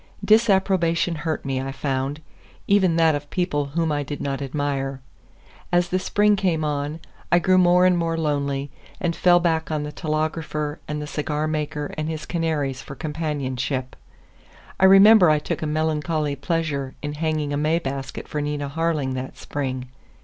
[0.25, 4.99] Disapprobation hurt me, I found,—even that of people whom I did not admire.
[5.71, 6.99] As the spring came on,
[7.31, 11.45] I grew more and more lonely, and fell back on the telegrapher and the cigar
[11.47, 13.95] maker and his canaries for companionship.
[14.79, 19.13] I remember I took a melancholy pleasure in hanging a May basket for Nina Harling
[19.13, 19.87] that spring.